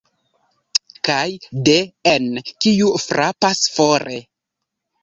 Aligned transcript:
Kaj 1.09 1.27
de-en: 1.69 2.27
""Kiu 2.51 2.91
frapas 3.07 3.65
fore?". 3.79 4.21